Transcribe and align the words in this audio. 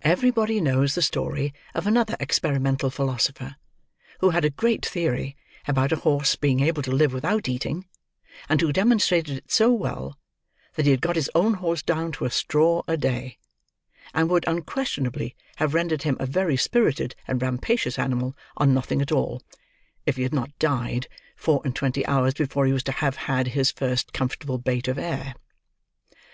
Everybody 0.00 0.62
knows 0.62 0.94
the 0.94 1.02
story 1.02 1.52
of 1.74 1.86
another 1.86 2.16
experimental 2.18 2.88
philosopher 2.88 3.56
who 4.20 4.30
had 4.30 4.46
a 4.46 4.56
great 4.56 4.86
theory 4.86 5.36
about 5.68 5.92
a 5.92 5.96
horse 5.96 6.36
being 6.36 6.60
able 6.60 6.80
to 6.80 6.90
live 6.90 7.12
without 7.12 7.50
eating, 7.50 7.86
and 8.48 8.62
who 8.62 8.72
demonstrated 8.72 9.36
it 9.36 9.50
so 9.52 9.70
well, 9.70 10.18
that 10.74 10.86
he 10.86 10.90
had 10.90 11.02
got 11.02 11.16
his 11.16 11.30
own 11.34 11.52
horse 11.52 11.82
down 11.82 12.12
to 12.12 12.24
a 12.24 12.30
straw 12.30 12.80
a 12.88 12.96
day, 12.96 13.36
and 14.14 14.30
would 14.30 14.48
unquestionably 14.48 15.36
have 15.56 15.74
rendered 15.74 16.04
him 16.04 16.16
a 16.18 16.24
very 16.24 16.56
spirited 16.56 17.14
and 17.28 17.42
rampacious 17.42 17.98
animal 17.98 18.34
on 18.56 18.72
nothing 18.72 19.02
at 19.02 19.12
all, 19.12 19.42
if 20.06 20.16
he 20.16 20.22
had 20.22 20.32
not 20.32 20.58
died, 20.58 21.08
four 21.36 21.60
and 21.62 21.76
twenty 21.76 22.06
hours 22.06 22.32
before 22.32 22.64
he 22.64 22.72
was 22.72 22.84
to 22.84 22.92
have 22.92 23.16
had 23.28 23.48
his 23.48 23.70
first 23.70 24.14
comfortable 24.14 24.56
bait 24.56 24.88
of 24.88 24.96
air. 24.98 25.34